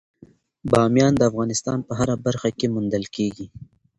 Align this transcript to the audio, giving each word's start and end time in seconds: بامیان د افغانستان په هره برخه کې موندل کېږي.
بامیان 0.71 1.13
د 1.17 1.21
افغانستان 1.29 1.77
په 1.87 1.91
هره 1.99 2.15
برخه 2.25 2.49
کې 2.57 2.67
موندل 2.73 3.05
کېږي. 3.15 3.47